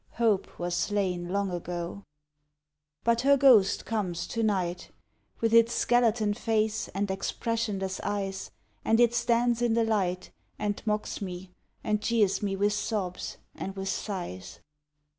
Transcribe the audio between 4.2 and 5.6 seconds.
to night, With